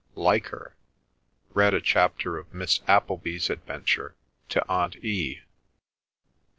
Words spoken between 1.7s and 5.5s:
a chapter of Miss Appleby's Adventure to Aunt E.